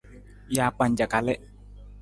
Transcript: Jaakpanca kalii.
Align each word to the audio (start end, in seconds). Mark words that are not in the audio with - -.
Jaakpanca 0.59 1.05
kalii. 1.13 1.39